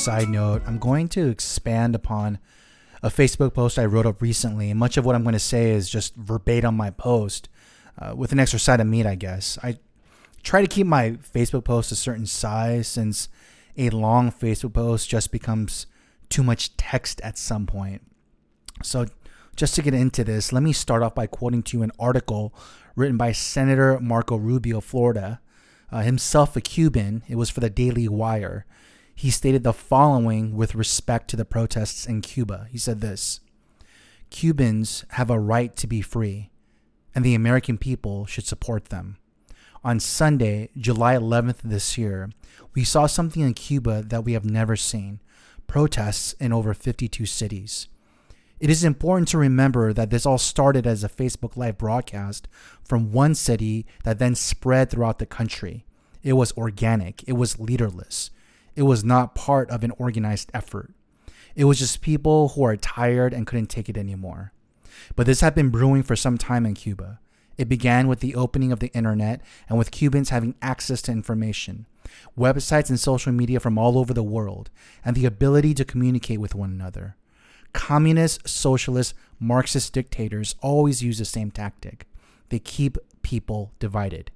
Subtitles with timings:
[0.00, 2.38] side note, I'm going to expand upon
[3.02, 4.72] a Facebook post I wrote up recently.
[4.72, 7.50] Much of what I'm going to say is just verbatim on my post
[7.98, 9.58] uh, with an extra side of meat, I guess.
[9.62, 9.78] I
[10.42, 13.28] try to keep my Facebook post a certain size since
[13.76, 15.86] a long Facebook post just becomes
[16.30, 18.00] too much text at some point.
[18.82, 19.04] So,
[19.54, 22.54] just to get into this, let me start off by quoting to you an article
[22.96, 25.42] written by Senator Marco Rubio, Florida,
[25.92, 27.22] uh, himself a Cuban.
[27.28, 28.64] It was for the Daily Wire.
[29.20, 32.68] He stated the following with respect to the protests in Cuba.
[32.70, 33.40] He said this
[34.30, 36.48] Cubans have a right to be free,
[37.14, 39.18] and the American people should support them.
[39.84, 42.30] On Sunday, July 11th this year,
[42.74, 45.20] we saw something in Cuba that we have never seen
[45.66, 47.88] protests in over 52 cities.
[48.58, 52.48] It is important to remember that this all started as a Facebook Live broadcast
[52.82, 55.84] from one city that then spread throughout the country.
[56.22, 58.30] It was organic, it was leaderless,
[58.80, 60.94] it was not part of an organized effort.
[61.54, 64.54] It was just people who are tired and couldn't take it anymore.
[65.14, 67.20] But this had been brewing for some time in Cuba.
[67.58, 71.84] It began with the opening of the internet and with Cubans having access to information,
[72.38, 74.70] websites and social media from all over the world,
[75.04, 77.16] and the ability to communicate with one another.
[77.74, 82.06] Communist, socialist, Marxist dictators always use the same tactic.
[82.48, 84.30] They keep people divided.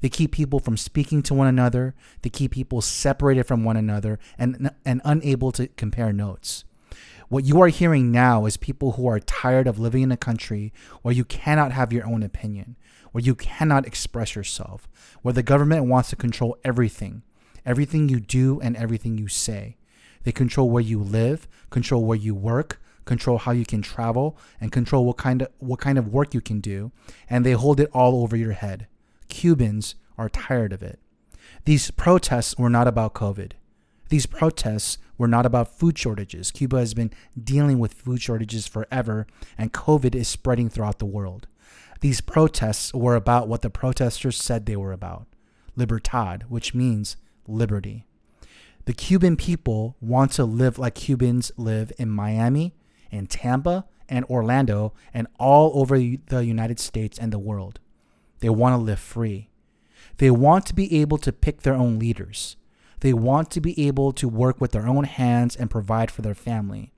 [0.00, 1.94] They keep people from speaking to one another.
[2.22, 6.64] They keep people separated from one another and, and unable to compare notes.
[7.28, 10.72] What you are hearing now is people who are tired of living in a country
[11.00, 12.76] where you cannot have your own opinion,
[13.12, 14.86] where you cannot express yourself,
[15.22, 17.22] where the government wants to control everything,
[17.64, 19.76] everything you do and everything you say.
[20.24, 24.70] They control where you live, control where you work, control how you can travel, and
[24.70, 26.92] control what kind of what kind of work you can do,
[27.30, 28.86] and they hold it all over your head.
[29.32, 31.00] Cubans are tired of it.
[31.64, 33.52] These protests were not about COVID.
[34.10, 36.50] These protests were not about food shortages.
[36.50, 37.10] Cuba has been
[37.42, 39.26] dealing with food shortages forever,
[39.56, 41.46] and COVID is spreading throughout the world.
[42.02, 45.26] These protests were about what the protesters said they were about
[45.76, 47.16] libertad, which means
[47.48, 48.04] liberty.
[48.84, 52.74] The Cuban people want to live like Cubans live in Miami,
[53.10, 57.80] in Tampa, and Orlando, and all over the United States and the world.
[58.42, 59.50] They want to live free.
[60.18, 62.56] They want to be able to pick their own leaders.
[62.98, 66.34] They want to be able to work with their own hands and provide for their
[66.34, 66.92] family.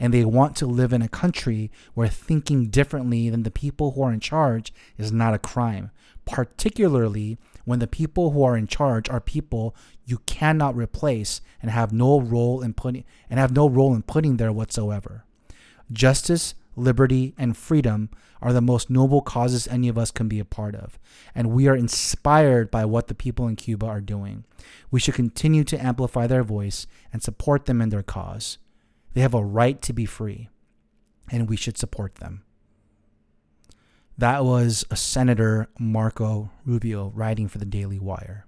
[0.00, 4.02] And they want to live in a country where thinking differently than the people who
[4.02, 5.92] are in charge is not a crime,
[6.24, 11.92] particularly when the people who are in charge are people you cannot replace and have
[11.92, 15.24] no role in putting and have no role in putting there whatsoever.
[15.92, 20.44] Justice, liberty, and freedom are the most noble causes any of us can be a
[20.44, 20.98] part of,
[21.34, 24.44] and we are inspired by what the people in Cuba are doing.
[24.90, 28.58] We should continue to amplify their voice and support them in their cause.
[29.14, 30.48] They have a right to be free,
[31.30, 32.44] and we should support them.
[34.16, 38.46] That was a Senator Marco Rubio writing for the Daily Wire.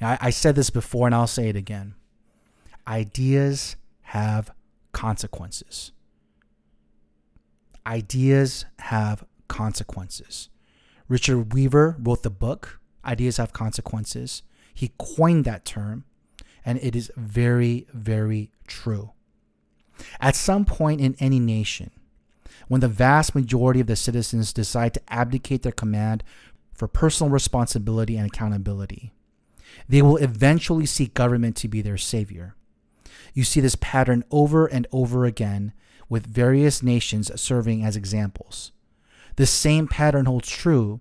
[0.00, 1.94] I, I said this before and I'll say it again.
[2.86, 4.52] Ideas have
[4.92, 5.92] consequences.
[7.86, 10.48] Ideas have consequences.
[11.08, 14.42] Richard Weaver wrote the book, Ideas Have Consequences.
[14.72, 16.04] He coined that term,
[16.64, 19.10] and it is very, very true.
[20.20, 21.90] At some point in any nation,
[22.68, 26.22] when the vast majority of the citizens decide to abdicate their command
[26.72, 29.12] for personal responsibility and accountability,
[29.88, 32.54] they will eventually seek government to be their savior.
[33.34, 35.72] You see this pattern over and over again
[36.12, 38.70] with various nations serving as examples.
[39.36, 41.00] The same pattern holds true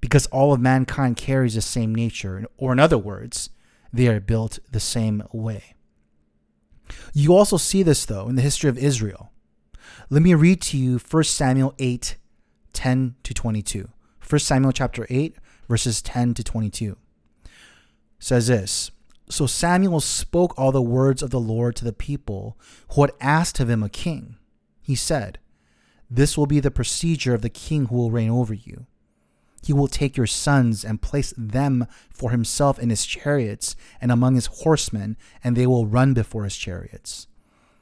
[0.00, 3.50] because all of mankind carries the same nature, or in other words,
[3.92, 5.74] they are built the same way.
[7.12, 9.32] You also see this, though, in the history of Israel.
[10.08, 12.16] Let me read to you 1 Samuel 8
[12.72, 13.90] 10 to 22.
[14.26, 15.36] 1 Samuel chapter 8,
[15.68, 16.96] verses 10 to 22
[18.18, 18.90] says this
[19.28, 22.58] So Samuel spoke all the words of the Lord to the people
[22.92, 24.37] who had asked of him a king.
[24.88, 25.38] He said,
[26.10, 28.86] This will be the procedure of the king who will reign over you.
[29.62, 34.34] He will take your sons and place them for himself in his chariots and among
[34.34, 37.26] his horsemen, and they will run before his chariots.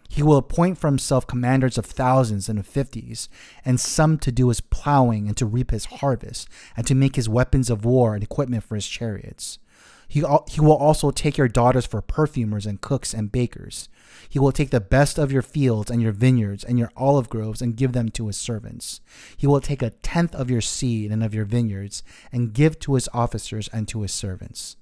[0.08, 3.28] He will appoint for himself commanders of thousands and of fifties,
[3.64, 7.28] and some to do his plowing and to reap his harvest, and to make his
[7.28, 9.60] weapons of war and equipment for his chariots.
[10.08, 13.88] He, he will also take your daughters for perfumers and cooks and bakers.
[14.28, 17.60] He will take the best of your fields and your vineyards and your olive groves
[17.60, 19.00] and give them to his servants.
[19.36, 22.94] He will take a tenth of your seed and of your vineyards and give to
[22.94, 24.76] his officers and to his servants.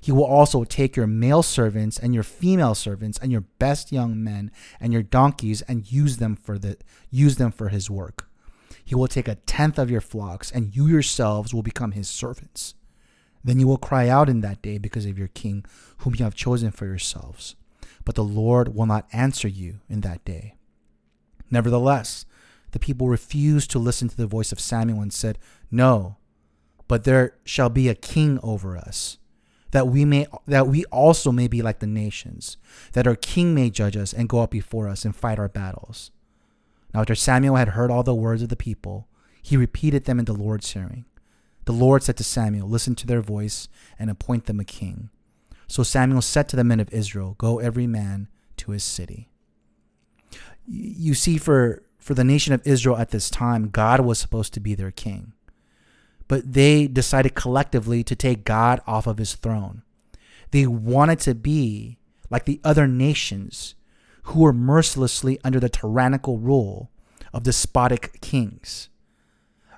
[0.00, 4.22] He will also take your male servants and your female servants and your best young
[4.22, 4.50] men
[4.80, 6.76] and your donkeys and use them for the
[7.10, 8.28] use them for his work.
[8.84, 12.74] He will take a tenth of your flocks, and you yourselves will become his servants.
[13.44, 15.64] Then you will cry out in that day because of your king,
[15.98, 17.54] whom you have chosen for yourselves.
[18.04, 20.54] But the Lord will not answer you in that day.
[21.50, 22.24] Nevertheless,
[22.72, 25.38] the people refused to listen to the voice of Samuel and said,
[25.70, 26.16] No,
[26.88, 29.18] but there shall be a king over us
[29.74, 32.56] that we may that we also may be like the nations
[32.92, 36.12] that our king may judge us and go up before us and fight our battles
[36.94, 39.08] now after samuel had heard all the words of the people
[39.42, 41.04] he repeated them in the lord's hearing
[41.64, 43.68] the lord said to samuel listen to their voice
[43.98, 45.10] and appoint them a king
[45.66, 49.28] so samuel said to the men of israel go every man to his city
[50.66, 54.60] you see for for the nation of israel at this time god was supposed to
[54.60, 55.32] be their king
[56.28, 59.82] but they decided collectively to take God off of his throne.
[60.50, 61.98] They wanted to be
[62.30, 63.74] like the other nations
[64.24, 66.90] who were mercilessly under the tyrannical rule
[67.32, 68.88] of despotic kings.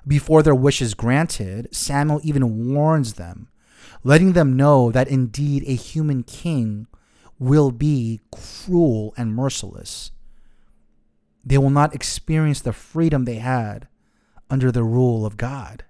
[0.07, 3.49] Before their wish is granted, Samuel even warns them,
[4.03, 6.87] letting them know that indeed a human king
[7.39, 10.11] will be cruel and merciless.
[11.43, 13.87] They will not experience the freedom they had
[14.49, 15.83] under the rule of God.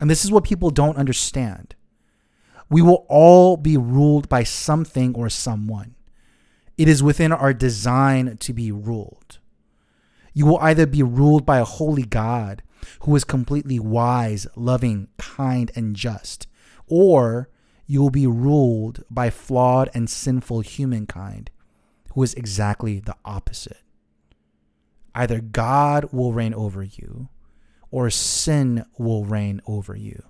[0.00, 1.74] And this is what people don't understand.
[2.70, 5.94] We will all be ruled by something or someone.
[6.78, 9.38] It is within our design to be ruled.
[10.32, 12.62] You will either be ruled by a holy God
[13.00, 16.46] who is completely wise, loving, kind, and just,
[16.86, 17.48] or
[17.86, 21.50] you will be ruled by flawed and sinful humankind
[22.14, 23.82] who is exactly the opposite.
[25.14, 27.28] Either God will reign over you
[27.90, 30.22] or sin will reign over you.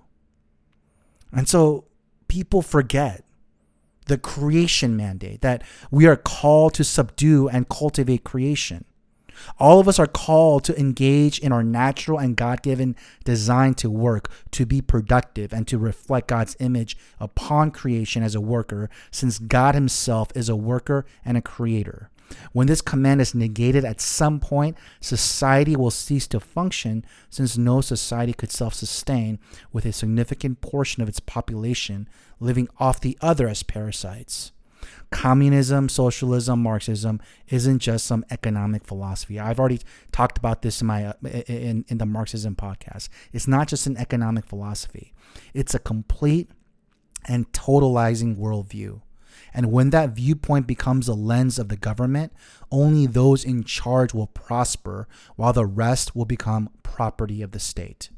[1.31, 1.85] And so
[2.27, 3.23] people forget
[4.07, 8.85] the creation mandate that we are called to subdue and cultivate creation.
[9.59, 13.89] All of us are called to engage in our natural and God given design to
[13.89, 19.39] work, to be productive, and to reflect God's image upon creation as a worker, since
[19.39, 22.09] God Himself is a worker and a creator.
[22.51, 27.81] When this command is negated at some point, society will cease to function since no
[27.81, 29.39] society could self sustain
[29.71, 32.07] with a significant portion of its population
[32.39, 34.51] living off the other as parasites.
[35.11, 39.39] Communism, socialism, Marxism isn't just some economic philosophy.
[39.39, 39.81] I've already
[40.11, 43.09] talked about this in my uh, in, in the Marxism podcast.
[43.31, 45.13] It's not just an economic philosophy.
[45.53, 46.49] It's a complete
[47.25, 49.01] and totalizing worldview.
[49.53, 52.33] And when that viewpoint becomes a lens of the government,
[52.71, 58.09] only those in charge will prosper, while the rest will become property of the state.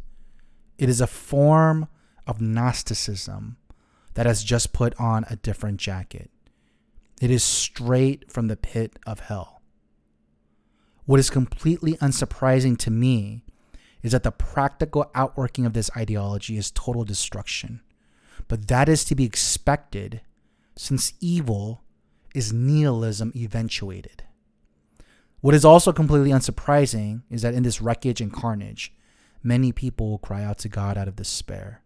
[0.78, 1.88] It is a form
[2.28, 3.58] of Gnosticism
[4.16, 6.32] that has just put on a different jacket.
[7.22, 9.62] It is straight from the pit of hell.
[11.06, 13.44] What is completely unsurprising to me
[14.04, 17.82] is that the practical outworking of this ideology is total destruction.
[18.48, 20.22] But that is to be expected
[20.76, 21.82] since evil
[22.34, 24.24] is nihilism eventuated.
[25.42, 28.94] What is also completely unsurprising is that in this wreckage and carnage,
[29.42, 31.82] many people will cry out to God out of despair.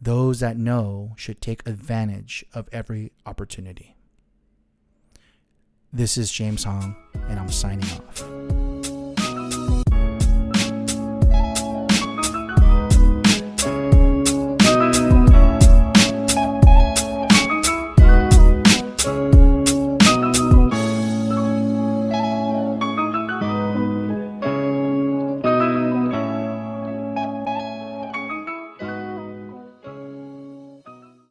[0.00, 3.96] Those that know should take advantage of every opportunity.
[5.94, 6.96] This is James Hong,
[7.28, 8.63] and I'm signing off.